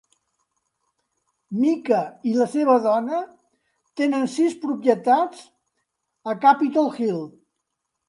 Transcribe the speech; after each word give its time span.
Mica 1.57 1.99
i 2.31 2.33
la 2.39 2.49
seva 2.55 2.79
dona 2.87 3.21
tenen 4.03 4.27
sis 4.39 4.59
propietats 4.67 5.49
a 6.35 6.39
Capitol 6.51 6.95
Hill. 7.01 7.27